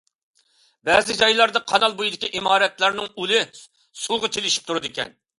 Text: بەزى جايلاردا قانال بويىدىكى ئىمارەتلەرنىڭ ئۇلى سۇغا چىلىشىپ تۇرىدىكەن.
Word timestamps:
بەزى 0.87 1.15
جايلاردا 1.17 1.59
قانال 1.71 1.93
بويىدىكى 1.99 2.29
ئىمارەتلەرنىڭ 2.39 3.11
ئۇلى 3.25 3.41
سۇغا 4.05 4.31
چىلىشىپ 4.39 4.65
تۇرىدىكەن. 4.71 5.13